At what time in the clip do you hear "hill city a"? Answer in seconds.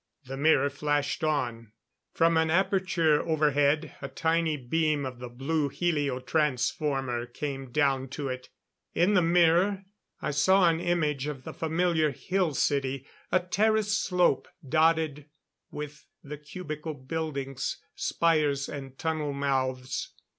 12.09-13.39